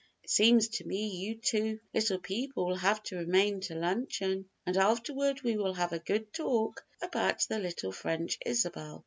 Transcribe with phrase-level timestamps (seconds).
[0.23, 4.75] It seems to me you two little people will have to remain to luncheon, and
[4.75, 8.99] afterward we will have a good talk about the little French Isabel."